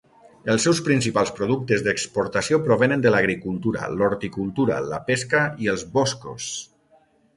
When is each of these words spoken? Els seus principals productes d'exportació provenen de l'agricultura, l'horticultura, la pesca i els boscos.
Els 0.51 0.63
seus 0.67 0.79
principals 0.87 1.31
productes 1.39 1.83
d'exportació 1.87 2.59
provenen 2.69 3.03
de 3.03 3.11
l'agricultura, 3.17 3.91
l'horticultura, 3.99 4.81
la 4.95 4.99
pesca 5.11 5.43
i 5.67 5.71
els 5.75 5.85
boscos. 5.99 6.49